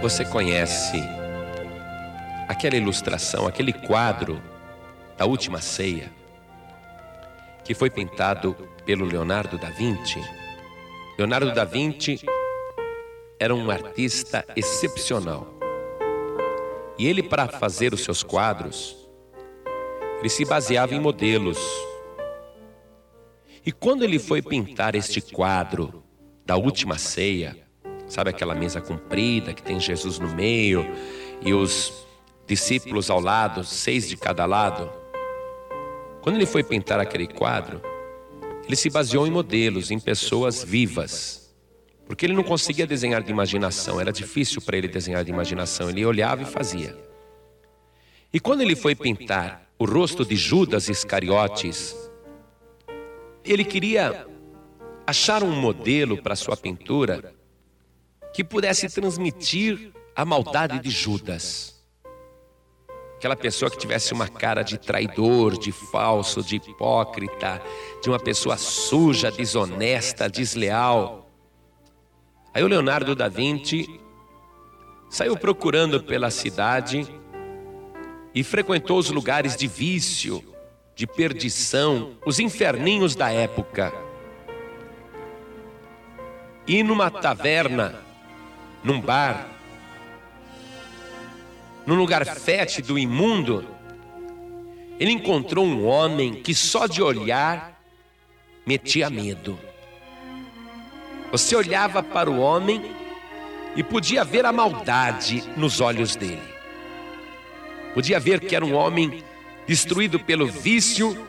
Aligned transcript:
Você 0.00 0.24
conhece 0.24 0.96
aquela 2.48 2.74
ilustração, 2.74 3.46
aquele 3.46 3.70
quadro 3.70 4.42
da 5.18 5.26
última 5.26 5.60
ceia 5.60 6.10
que 7.62 7.74
foi 7.74 7.90
pintado 7.90 8.54
pelo 8.86 9.04
Leonardo 9.04 9.58
da 9.58 9.68
Vinci? 9.68 10.18
Leonardo 11.18 11.52
da 11.52 11.66
Vinci 11.66 12.18
era 13.38 13.54
um 13.54 13.70
artista 13.70 14.42
excepcional. 14.56 15.46
E 16.98 17.06
ele, 17.06 17.22
para 17.22 17.46
fazer 17.46 17.92
os 17.92 18.02
seus 18.02 18.22
quadros, 18.22 18.96
ele 20.18 20.30
se 20.30 20.46
baseava 20.46 20.94
em 20.94 21.00
modelos. 21.00 21.58
E 23.66 23.70
quando 23.70 24.02
ele 24.02 24.18
foi 24.18 24.40
pintar 24.40 24.94
este 24.94 25.20
quadro 25.20 26.02
da 26.46 26.56
última 26.56 26.96
ceia, 26.96 27.69
sabe 28.10 28.30
aquela 28.30 28.54
mesa 28.54 28.80
comprida 28.80 29.54
que 29.54 29.62
tem 29.62 29.78
Jesus 29.80 30.18
no 30.18 30.34
meio 30.34 30.84
e 31.40 31.54
os 31.54 32.06
discípulos 32.46 33.08
ao 33.08 33.20
lado, 33.20 33.64
seis 33.64 34.08
de 34.08 34.16
cada 34.16 34.44
lado? 34.44 34.90
Quando 36.20 36.36
ele 36.36 36.46
foi 36.46 36.62
pintar 36.62 37.00
aquele 37.00 37.26
quadro, 37.26 37.80
ele 38.66 38.76
se 38.76 38.90
baseou 38.90 39.26
em 39.26 39.30
modelos, 39.30 39.90
em 39.90 39.98
pessoas 39.98 40.62
vivas. 40.62 41.54
Porque 42.06 42.26
ele 42.26 42.34
não 42.34 42.42
conseguia 42.42 42.86
desenhar 42.86 43.22
de 43.22 43.30
imaginação, 43.30 44.00
era 44.00 44.12
difícil 44.12 44.60
para 44.60 44.76
ele 44.76 44.88
desenhar 44.88 45.24
de 45.24 45.30
imaginação, 45.30 45.88
ele 45.88 46.04
olhava 46.04 46.42
e 46.42 46.46
fazia. 46.46 46.98
E 48.32 48.40
quando 48.40 48.62
ele 48.62 48.74
foi 48.74 48.94
pintar 48.94 49.70
o 49.78 49.84
rosto 49.84 50.24
de 50.24 50.34
Judas 50.34 50.88
Iscariotes, 50.88 51.96
ele 53.44 53.64
queria 53.64 54.26
achar 55.06 55.42
um 55.42 55.52
modelo 55.52 56.20
para 56.20 56.36
sua 56.36 56.56
pintura 56.56 57.39
que 58.32 58.44
pudesse 58.44 58.88
transmitir 58.88 59.92
a 60.14 60.24
maldade 60.24 60.78
de 60.78 60.90
Judas. 60.90 61.80
Aquela 63.16 63.36
pessoa 63.36 63.70
que 63.70 63.76
tivesse 63.76 64.14
uma 64.14 64.28
cara 64.28 64.62
de 64.62 64.78
traidor, 64.78 65.58
de 65.58 65.72
falso, 65.72 66.42
de 66.42 66.56
hipócrita, 66.56 67.60
de 68.02 68.08
uma 68.08 68.18
pessoa 68.18 68.56
suja, 68.56 69.30
desonesta, 69.30 70.28
desleal. 70.28 71.30
Aí 72.54 72.62
o 72.62 72.66
Leonardo 72.68 73.14
da 73.14 73.28
Vinci 73.28 74.00
saiu 75.10 75.36
procurando 75.36 76.02
pela 76.02 76.30
cidade 76.30 77.06
e 78.34 78.42
frequentou 78.42 78.98
os 78.98 79.10
lugares 79.10 79.54
de 79.54 79.66
vício, 79.66 80.42
de 80.94 81.06
perdição, 81.06 82.16
os 82.24 82.38
inferninhos 82.38 83.14
da 83.14 83.30
época. 83.30 83.92
E 86.66 86.82
numa 86.82 87.10
taverna, 87.10 88.09
num 88.82 89.00
bar, 89.00 89.48
num 91.86 91.94
lugar 91.94 92.24
fétido, 92.24 92.98
imundo, 92.98 93.66
ele 94.98 95.12
encontrou 95.12 95.64
um 95.64 95.86
homem 95.86 96.34
que 96.42 96.54
só 96.54 96.86
de 96.86 97.02
olhar 97.02 97.80
metia 98.66 99.08
medo. 99.08 99.58
Você 101.32 101.56
olhava 101.56 102.02
para 102.02 102.30
o 102.30 102.38
homem 102.38 102.94
e 103.74 103.82
podia 103.82 104.24
ver 104.24 104.44
a 104.44 104.52
maldade 104.52 105.42
nos 105.56 105.80
olhos 105.80 106.16
dele. 106.16 106.42
Podia 107.94 108.20
ver 108.20 108.40
que 108.40 108.54
era 108.54 108.64
um 108.64 108.74
homem 108.74 109.22
destruído 109.66 110.18
pelo 110.18 110.46
vício 110.46 111.26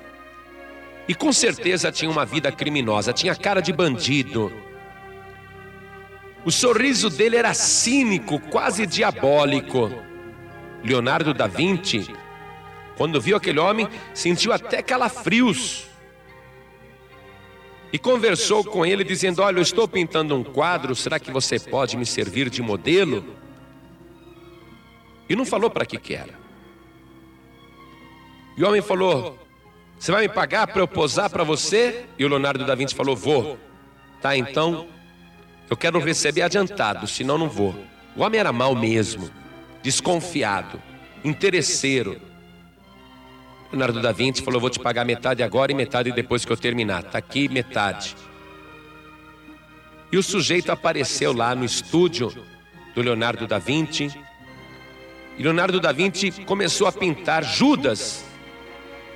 e 1.08 1.16
com 1.16 1.32
certeza 1.32 1.92
tinha 1.92 2.10
uma 2.10 2.26
vida 2.26 2.52
criminosa, 2.52 3.14
tinha 3.14 3.36
cara 3.36 3.62
de 3.62 3.72
bandido. 3.74 4.52
O 6.44 6.52
sorriso 6.52 7.09
dele 7.09 7.36
era 7.36 7.53
cínico, 7.53 8.39
quase 8.39 8.86
diabólico. 8.86 9.92
Leonardo 10.84 11.34
da 11.34 11.45
Vinci, 11.45 12.08
quando 12.97 13.22
viu 13.22 13.38
aquele 13.38 13.59
homem, 13.59 13.88
sentiu 14.14 14.52
até 14.52 14.81
calafrios. 14.81 15.88
E 17.94 18.00
conversou 18.00 18.63
com 18.63 18.85
ele, 18.85 19.03
dizendo: 19.03 19.41
Olha, 19.41 19.57
eu 19.57 19.62
estou 19.62 19.88
pintando 19.88 20.35
um 20.35 20.44
quadro, 20.44 20.96
será 20.96 21.19
que 21.19 21.30
você 21.31 21.59
pode 21.59 21.96
me 21.97 22.06
servir 22.06 22.50
de 22.50 22.62
modelo? 22.62 23.35
E 25.30 25.35
não 25.35 25.46
falou 25.46 25.69
para 25.69 25.85
que, 25.85 25.97
que 25.97 26.16
era. 26.16 26.34
E 28.57 28.63
o 28.63 28.68
homem 28.68 28.81
falou: 28.81 29.38
Você 30.00 30.12
vai 30.12 30.24
me 30.24 30.30
pagar 30.30 30.68
para 30.68 30.81
eu 30.81 30.88
posar 30.88 31.30
para 31.30 31.44
você? 31.44 32.06
E 32.18 32.25
o 32.25 32.28
Leonardo 32.28 32.66
da 32.66 32.74
Vinci 32.74 32.96
falou: 32.96 33.16
Vou. 33.16 33.59
Tá, 34.22 34.35
então 34.38 34.88
eu 35.72 35.78
quero 35.78 36.00
receber 36.00 36.42
adiantado, 36.42 37.08
senão 37.08 37.38
não 37.38 37.48
vou. 37.48 37.74
O 38.14 38.24
homem 38.24 38.38
era 38.38 38.52
mau 38.52 38.76
mesmo, 38.76 39.32
desconfiado, 39.82 40.82
interesseiro. 41.24 42.20
Leonardo 43.72 44.02
da 44.02 44.12
Vinci 44.12 44.42
falou: 44.42 44.60
Vou 44.60 44.70
te 44.70 44.81
pagar 44.81 45.06
metade 45.06 45.42
agora 45.42 45.72
e 45.72 45.76
metade 45.76 46.12
depois 46.12 46.44
que 46.44 46.52
eu 46.52 46.58
terminar. 46.58 47.04
Tá 47.04 47.20
aqui 47.20 47.48
metade. 47.48 48.18
E 50.12 50.18
o 50.18 50.22
sujeito 50.22 50.74
apareceu 50.74 51.31
lá 51.31 51.56
no 51.56 51.64
estúdio 51.64 52.34
do 52.94 53.02
Leonardo 53.02 53.48
da 53.48 53.58
Vinci. 53.58 54.12
E 55.38 55.42
Leonardo 55.42 55.80
da 55.80 55.94
Vinci 55.94 56.31
começou 56.44 56.86
a 56.86 56.92
pintar 56.92 57.46
Judas 57.46 58.26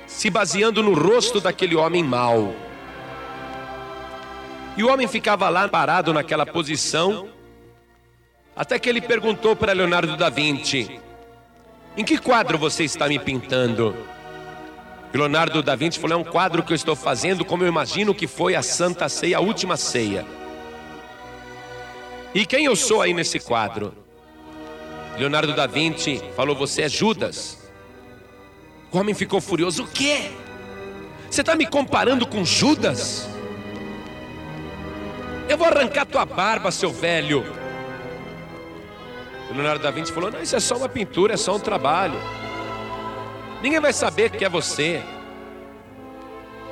se 0.06 0.30
baseando 0.30 0.82
no 0.82 0.94
rosto 0.94 1.38
daquele 1.38 1.76
homem 1.76 2.02
mau. 2.02 2.56
E 4.76 4.84
o 4.84 4.92
homem 4.92 5.08
ficava 5.08 5.48
lá 5.48 5.66
parado 5.66 6.12
naquela 6.12 6.44
posição, 6.44 7.28
até 8.54 8.78
que 8.78 8.88
ele 8.88 9.00
perguntou 9.00 9.56
para 9.56 9.72
Leonardo 9.72 10.16
da 10.16 10.28
Vinci: 10.28 11.00
Em 11.96 12.04
que 12.04 12.18
quadro 12.18 12.58
você 12.58 12.84
está 12.84 13.08
me 13.08 13.18
pintando? 13.18 13.96
E 15.14 15.16
Leonardo 15.16 15.62
da 15.62 15.74
Vinci 15.74 15.98
falou: 15.98 16.18
É 16.18 16.20
um 16.20 16.30
quadro 16.30 16.62
que 16.62 16.72
eu 16.72 16.76
estou 16.76 16.94
fazendo, 16.94 17.44
como 17.44 17.64
eu 17.64 17.68
imagino 17.68 18.14
que 18.14 18.26
foi 18.26 18.54
a 18.54 18.62
Santa 18.62 19.08
Ceia, 19.08 19.38
a 19.38 19.40
última 19.40 19.78
ceia. 19.78 20.26
E 22.34 22.44
quem 22.44 22.66
eu 22.66 22.76
sou 22.76 23.00
aí 23.00 23.14
nesse 23.14 23.40
quadro? 23.40 23.94
Leonardo 25.16 25.54
da 25.54 25.66
Vinci 25.66 26.22
falou: 26.36 26.54
Você 26.54 26.82
é 26.82 26.88
Judas. 26.88 27.66
O 28.92 28.98
homem 28.98 29.14
ficou 29.14 29.40
furioso: 29.40 29.84
O 29.84 29.86
quê? 29.86 30.30
Você 31.30 31.40
está 31.40 31.54
me 31.54 31.66
comparando 31.66 32.26
com 32.26 32.44
Judas? 32.44 33.35
Eu 35.56 35.58
vou 35.58 35.68
arrancar 35.68 36.04
tua 36.04 36.26
barba, 36.26 36.70
seu 36.70 36.92
velho. 36.92 37.42
Leonardo 39.50 39.82
da 39.82 39.90
Vinci 39.90 40.12
falou: 40.12 40.30
Não, 40.30 40.42
isso 40.42 40.54
é 40.54 40.60
só 40.60 40.76
uma 40.76 40.86
pintura, 40.86 41.32
é 41.32 41.36
só 41.38 41.56
um 41.56 41.58
trabalho. 41.58 42.20
Ninguém 43.62 43.80
vai 43.80 43.94
saber 43.94 44.30
que 44.32 44.44
é 44.44 44.50
você. 44.50 45.02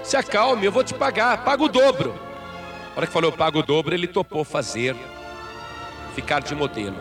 Se 0.02 0.18
acalme, 0.18 0.66
eu 0.66 0.70
vou 0.70 0.84
te 0.84 0.92
pagar, 0.92 1.42
paga 1.44 1.62
o 1.62 1.68
dobro. 1.68 2.14
A 2.94 2.98
hora 2.98 3.06
que 3.06 3.12
falou, 3.14 3.30
eu 3.30 3.34
pago 3.34 3.60
o 3.60 3.62
dobro, 3.62 3.94
ele 3.94 4.06
topou 4.06 4.44
fazer, 4.44 4.94
ficar 6.14 6.42
de 6.42 6.54
modelo. 6.54 6.98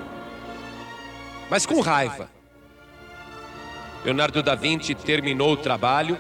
Mas 1.50 1.66
com 1.66 1.82
raiva. 1.82 2.30
Leonardo 4.06 4.42
da 4.42 4.56
Vinci 4.56 4.96
terminou 4.96 5.52
o 5.52 5.58
trabalho, 5.58 6.18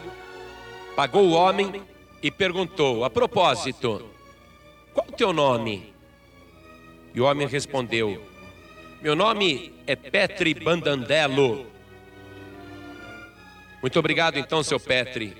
pagou 0.93 1.23
o 1.23 1.31
homem 1.31 1.81
e 2.21 2.29
perguntou: 2.29 3.05
A 3.05 3.09
propósito, 3.09 4.09
qual 4.93 5.07
o 5.07 5.11
teu 5.11 5.33
nome? 5.33 5.93
E 7.13 7.21
o 7.21 7.25
homem 7.25 7.47
respondeu: 7.47 8.23
Meu 9.01 9.15
nome 9.15 9.73
é 9.87 9.95
Petri 9.95 10.53
Bandandello. 10.53 11.65
Muito 13.81 13.99
obrigado, 13.99 14.37
então, 14.37 14.63
seu 14.63 14.79
Petri. 14.79 15.35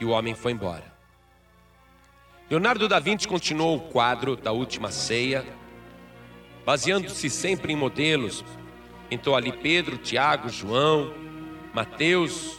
E 0.00 0.04
o 0.04 0.10
homem 0.10 0.34
foi 0.34 0.52
embora. 0.52 0.92
Leonardo 2.48 2.88
da 2.88 3.00
Vinci 3.00 3.26
continuou 3.26 3.76
o 3.76 3.80
quadro 3.80 4.36
da 4.36 4.52
última 4.52 4.92
ceia, 4.92 5.44
baseando-se 6.64 7.28
sempre 7.30 7.72
em 7.72 7.76
modelos 7.76 8.44
Pintou 9.08 9.36
ali 9.36 9.52
Pedro, 9.52 9.96
Tiago, 9.98 10.48
João, 10.48 11.14
Mateus, 11.72 12.58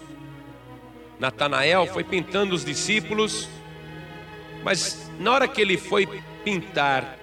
Natanael, 1.20 1.88
foi 1.88 2.04
pintando 2.04 2.56
os 2.56 2.64
discípulos. 2.64 3.50
Mas 4.66 5.12
na 5.20 5.32
hora 5.32 5.48
que 5.48 5.62
ele 5.62 5.78
foi 5.78 6.08
pintar 6.44 7.20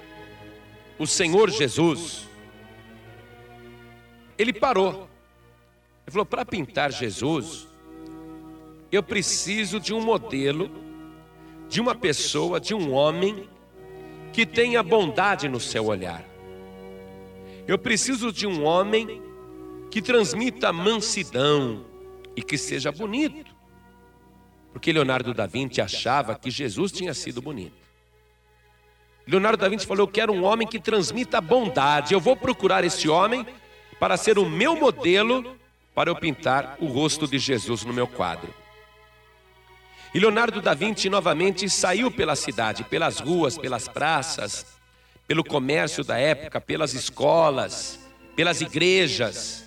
o 0.97 1.09
Senhor 1.09 1.51
Jesus, 1.51 2.29
ele 4.39 4.53
parou. 4.53 5.09
Ele 6.07 6.13
falou: 6.13 6.25
para 6.25 6.45
pintar 6.45 6.93
Jesus, 6.93 7.67
eu 8.93 9.03
preciso 9.03 9.81
de 9.81 9.93
um 9.93 10.01
modelo, 10.01 10.71
de 11.69 11.81
uma 11.81 11.97
pessoa, 11.97 12.61
de 12.61 12.77
um 12.77 12.93
homem 12.93 13.49
que 14.33 14.47
tenha 14.47 14.81
bondade 14.81 15.49
no 15.49 15.59
seu 15.59 15.87
olhar. 15.87 16.25
Eu 17.67 17.77
preciso 17.77 18.31
de 18.31 18.47
um 18.47 18.63
homem 18.63 19.21
que 19.91 20.01
transmita 20.01 20.73
mansidão 20.73 21.85
e 22.37 22.43
que 22.43 22.57
seja 22.57 22.93
bonito. 22.93 23.52
Porque 24.83 24.93
Leonardo 24.93 25.33
da 25.33 25.47
Vinci 25.47 25.81
achava 25.81 26.35
que 26.35 26.51
Jesus 26.51 26.91
tinha 26.91 27.15
sido 27.15 27.41
bonito. 27.41 27.77
Leonardo 29.25 29.63
da 29.63 29.69
Vinci 29.69 29.87
falou: 29.87 30.09
Eu 30.09 30.13
quero 30.13 30.33
um 30.33 30.43
homem 30.43 30.67
que 30.67 30.81
transmita 30.81 31.41
bondade. 31.41 32.13
Eu 32.13 32.19
vou 32.19 32.37
procurar 32.37 32.83
esse 32.83 33.09
homem 33.09 33.47
para 34.01 34.17
ser 34.17 34.41
o 34.41 34.45
meu 34.45 34.75
modelo 34.75 35.57
para 35.95 36.11
eu 36.11 36.17
pintar 36.17 36.77
o 36.81 36.87
rosto 36.87 37.29
de 37.29 37.39
Jesus 37.39 37.85
no 37.85 37.93
meu 37.93 38.09
quadro. 38.09 38.53
E 40.13 40.19
Leonardo 40.19 40.61
da 40.61 40.75
Vinci 40.75 41.09
novamente 41.09 41.71
saiu 41.71 42.11
pela 42.11 42.35
cidade, 42.35 42.83
pelas 42.83 43.21
ruas, 43.21 43.57
pelas 43.57 43.87
praças, 43.87 44.67
pelo 45.29 45.45
comércio 45.45 46.03
da 46.03 46.19
época, 46.19 46.61
pelas 46.61 46.93
escolas, 46.93 48.01
pelas 48.35 48.61
igrejas, 48.61 49.65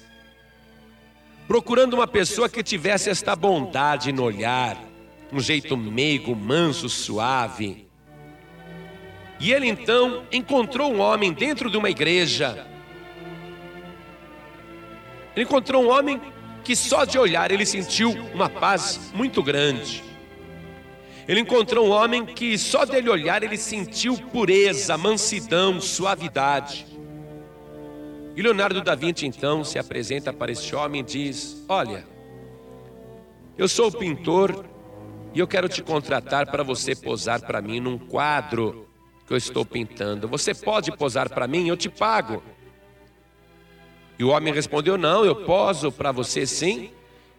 procurando 1.47 1.94
uma 1.94 2.06
pessoa 2.06 2.50
que 2.50 2.61
tivesse 2.61 3.09
esta 3.09 3.33
bondade 3.33 4.11
no 4.11 4.21
olhar, 4.21 4.77
um 5.35 5.39
jeito 5.41 5.75
meigo, 5.75 6.33
manso, 6.33 6.87
suave. 6.87 7.89
E 9.37 9.51
ele 9.51 9.67
então 9.67 10.23
encontrou 10.31 10.93
um 10.93 11.01
homem 11.01 11.33
dentro 11.33 11.69
de 11.69 11.75
uma 11.75 11.89
igreja. 11.89 12.65
Ele 15.35 15.43
encontrou 15.43 15.83
um 15.83 15.89
homem 15.89 16.21
que 16.63 16.73
só 16.73 17.03
de 17.03 17.19
olhar 17.19 17.51
ele 17.51 17.65
sentiu 17.65 18.11
uma 18.33 18.47
paz 18.47 19.11
muito 19.13 19.43
grande. 19.43 20.01
Ele 21.27 21.41
encontrou 21.41 21.85
um 21.85 21.91
homem 21.91 22.25
que 22.25 22.57
só 22.57 22.85
dele 22.85 23.09
olhar 23.09 23.43
ele 23.43 23.57
sentiu 23.57 24.17
pureza, 24.17 24.97
mansidão, 24.97 25.81
suavidade. 25.81 26.87
E 28.37 28.41
Leonardo 28.41 28.81
da 28.81 28.95
Vinci 28.95 29.25
então 29.25 29.65
se 29.65 29.77
apresenta 29.77 30.31
para 30.31 30.53
este 30.53 30.73
homem 30.73 31.01
e 31.01 31.03
diz: 31.03 31.65
Olha, 31.67 32.07
eu 33.57 33.67
sou 33.67 33.87
o 33.87 33.91
pintor 33.91 34.75
e 35.35 35.39
eu 35.39 35.47
quero 35.47 35.67
te 35.67 35.83
contratar 35.83 36.49
para 36.49 36.63
você 36.63 36.95
posar 36.95 37.41
para 37.41 37.61
mim 37.61 37.81
num 37.81 37.97
quadro 37.97 38.87
que 39.27 39.33
eu 39.33 39.37
estou 39.37 39.65
pintando. 39.65 40.29
Você 40.29 40.53
pode 40.53 40.93
posar 40.93 41.29
para 41.29 41.45
mim? 41.45 41.67
Eu 41.67 41.75
te 41.75 41.89
pago. 41.89 42.41
E 44.17 44.23
o 44.23 44.29
homem 44.29 44.53
respondeu: 44.53 44.97
Não, 44.97 45.25
eu 45.25 45.35
poso 45.43 45.91
para 45.91 46.13
você 46.13 46.45
sim. 46.45 46.89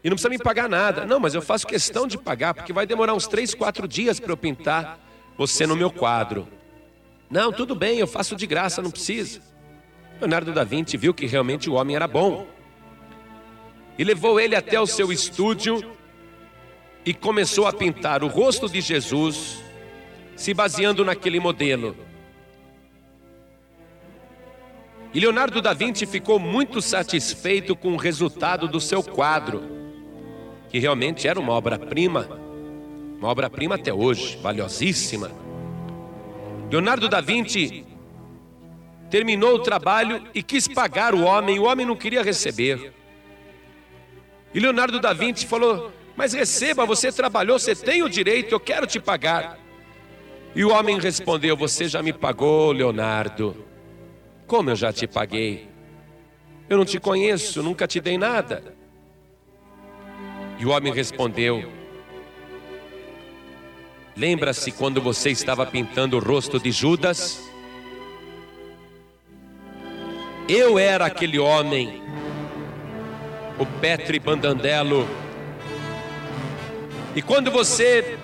E 0.04 0.10
não 0.10 0.14
precisa 0.14 0.28
me 0.28 0.38
pagar 0.38 0.68
nada. 0.68 1.06
Não, 1.06 1.18
mas 1.18 1.34
eu 1.34 1.40
faço 1.40 1.66
questão 1.66 2.06
de 2.06 2.18
pagar, 2.18 2.52
porque 2.52 2.70
vai 2.70 2.86
demorar 2.86 3.14
uns 3.14 3.26
três, 3.26 3.54
quatro 3.54 3.88
dias 3.88 4.20
para 4.20 4.30
eu 4.30 4.36
pintar 4.36 5.00
você 5.38 5.66
no 5.66 5.74
meu 5.74 5.90
quadro. 5.90 6.46
Não, 7.30 7.50
tudo 7.50 7.74
bem, 7.74 7.98
eu 7.98 8.06
faço 8.06 8.36
de 8.36 8.46
graça, 8.46 8.82
não 8.82 8.90
precisa. 8.90 9.40
Leonardo 10.20 10.52
da 10.52 10.64
Vinci 10.64 10.98
viu 10.98 11.14
que 11.14 11.26
realmente 11.26 11.70
o 11.70 11.72
homem 11.72 11.96
era 11.96 12.06
bom. 12.06 12.46
E 13.98 14.04
levou 14.04 14.38
ele 14.38 14.54
até 14.54 14.78
o 14.78 14.86
seu 14.86 15.10
estúdio 15.10 15.96
e 17.06 17.14
começou 17.14 17.66
a 17.66 17.72
pintar 17.72 18.22
o 18.22 18.26
rosto 18.26 18.68
de 18.68 18.80
Jesus, 18.80 19.62
se 20.34 20.52
baseando 20.52 21.04
naquele 21.04 21.40
modelo. 21.40 21.96
E 25.14 25.20
Leonardo 25.20 25.62
da 25.62 25.72
Vinci 25.72 26.04
ficou 26.04 26.38
muito 26.38 26.82
satisfeito 26.82 27.74
com 27.74 27.94
o 27.94 27.96
resultado 27.96 28.68
do 28.68 28.80
seu 28.80 29.02
quadro 29.02 29.76
que 30.68 30.78
realmente 30.78 31.26
era 31.26 31.38
uma 31.38 31.52
obra-prima, 31.52 32.28
uma 33.18 33.28
obra-prima 33.28 33.76
até 33.76 33.94
hoje, 33.94 34.36
valiosíssima. 34.42 35.30
Leonardo 36.70 37.08
da 37.08 37.20
Vinci 37.20 37.86
terminou 39.08 39.54
o 39.54 39.58
trabalho 39.60 40.22
e 40.34 40.42
quis 40.42 40.66
pagar 40.66 41.14
o 41.14 41.22
homem, 41.22 41.58
o 41.58 41.64
homem 41.64 41.86
não 41.86 41.96
queria 41.96 42.22
receber. 42.22 42.92
E 44.52 44.60
Leonardo 44.60 45.00
da 45.00 45.12
Vinci 45.12 45.46
falou: 45.46 45.92
Mas 46.16 46.32
receba, 46.32 46.86
você 46.86 47.12
trabalhou, 47.12 47.58
você 47.58 47.74
tem 47.74 48.02
o 48.02 48.08
direito, 48.08 48.52
eu 48.52 48.60
quero 48.60 48.86
te 48.86 48.98
pagar. 48.98 49.58
E 50.54 50.64
o 50.64 50.70
homem 50.70 50.98
respondeu: 50.98 51.54
Você 51.56 51.86
já 51.86 52.02
me 52.02 52.12
pagou, 52.12 52.72
Leonardo. 52.72 53.64
Como 54.46 54.70
eu 54.70 54.76
já 54.76 54.92
te 54.92 55.06
paguei? 55.06 55.68
Eu 56.68 56.78
não 56.78 56.84
te 56.84 56.98
conheço, 56.98 57.62
nunca 57.62 57.86
te 57.86 58.00
dei 58.00 58.16
nada. 58.16 58.74
E 60.58 60.64
o 60.64 60.70
homem 60.70 60.92
respondeu: 60.94 61.70
Lembra-se 64.16 64.72
quando 64.72 65.02
você 65.02 65.30
estava 65.30 65.66
pintando 65.66 66.16
o 66.16 66.20
rosto 66.20 66.58
de 66.58 66.72
Judas? 66.72 67.42
Eu 70.48 70.78
era 70.78 71.04
aquele 71.04 71.38
homem, 71.38 72.02
o 73.58 73.66
Petri 73.66 74.18
Bandandelo. 74.18 75.25
E 77.16 77.22
quando 77.22 77.50
você 77.50 78.18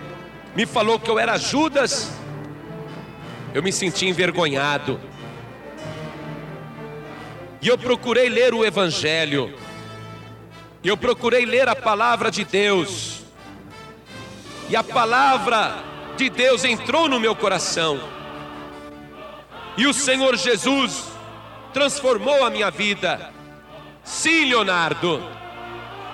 me 0.55 0.67
falou 0.67 1.01
que 1.01 1.11
eu 1.11 1.19
era 1.19 1.39
Judas, 1.39 2.13
eu 3.55 3.63
me 3.63 3.73
senti 3.73 4.07
envergonhado. 4.07 5.01
E 7.63 7.69
eu 7.69 7.79
procurei 7.79 8.29
ler 8.29 8.53
o 8.53 8.63
Evangelho. 8.63 9.59
E 10.83 10.89
eu 10.89 10.97
procurei 10.99 11.47
ler 11.47 11.71
a 11.71 11.75
palavra 11.75 12.31
de 12.31 12.45
Deus. 12.45 13.23
E 14.69 14.77
a 14.77 14.85
palavra 14.85 15.83
de 16.19 16.29
Deus 16.29 16.63
entrou 16.63 17.09
no 17.09 17.19
meu 17.19 17.35
coração. 17.35 17.99
E 19.75 19.87
o 19.87 19.95
Senhor 19.95 20.37
Jesus 20.37 21.11
transformou 21.73 22.45
a 22.45 22.51
minha 22.51 22.71
vida. 22.71 23.33
Sim, 24.05 24.51
Leonardo, 24.51 25.23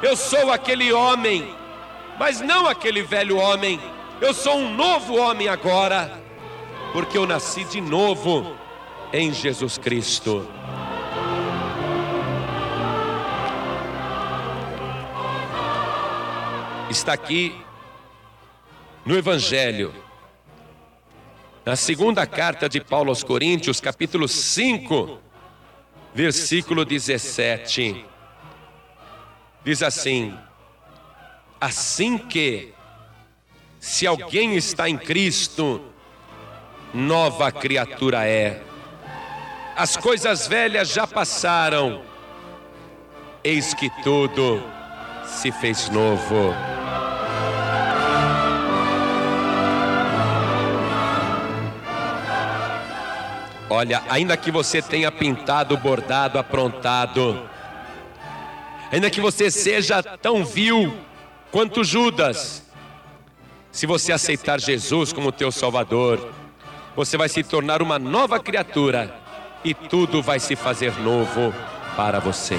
eu 0.01 0.17
sou 0.17 0.53
aquele 0.53 0.93
homem, 0.93 1.58
mas 2.19 2.41
não 2.41 2.67
aquele 2.67 3.03
velho 3.03 3.37
homem. 3.37 3.81
Eu 4.21 4.35
sou 4.35 4.57
um 4.57 4.75
novo 4.75 5.17
homem 5.17 5.49
agora, 5.49 6.21
porque 6.93 7.17
eu 7.17 7.27
nasci 7.27 7.65
de 7.65 7.81
novo 7.81 8.57
em 9.13 9.33
Jesus 9.33 9.79
Cristo. 9.79 10.47
está 16.91 17.13
aqui 17.13 17.55
no 19.05 19.17
Evangelho. 19.17 19.95
Na 21.65 21.77
segunda 21.77 22.27
carta 22.27 22.69
de 22.69 22.81
Paulo 22.81 23.11
aos 23.11 23.23
Coríntios, 23.23 23.81
capítulo 23.81 24.27
5, 24.27 25.19
versículo 26.15 26.85
17. 26.85 28.05
Diz 29.65 29.83
assim: 29.83 30.35
Assim 31.61 32.17
que, 32.17 32.73
se 33.81 34.07
alguém 34.07 34.55
está 34.57 34.89
em 34.89 34.97
Cristo, 34.97 35.83
nova 36.95 37.51
criatura 37.51 38.25
é. 38.25 38.63
As 39.77 39.97
coisas 39.97 40.47
velhas 40.47 40.89
já 40.89 41.05
passaram, 41.07 42.03
eis 43.43 43.75
que 43.75 43.91
tudo 44.03 44.63
se 45.25 45.51
fez 45.51 45.89
novo. 45.89 46.55
Olha, 53.69 54.03
ainda 54.09 54.37
que 54.37 54.51
você 54.51 54.81
tenha 54.81 55.11
pintado, 55.11 55.77
bordado, 55.77 56.39
aprontado, 56.39 57.49
ainda 58.91 59.11
que 59.11 59.21
você 59.21 59.51
seja 59.51 60.03
tão 60.03 60.45
vil 60.45 61.08
quanto 61.51 61.85
Judas, 61.85 62.63
se 63.71 63.87
você 63.87 64.13
aceitar 64.13 64.61
Jesus 64.61 65.13
como 65.13 65.33
teu 65.33 65.53
Salvador, 65.53 66.31
você 66.97 67.17
vai 67.17 67.29
se 67.29 67.43
tornar 67.43 67.81
uma 67.81 67.99
nova 67.99 68.41
criatura 68.41 69.15
e 69.65 69.75
tudo 69.75 70.23
vai 70.23 70.41
se 70.41 70.57
fazer 70.57 70.93
novo 71.01 71.55
para 71.97 72.19
você. 72.19 72.59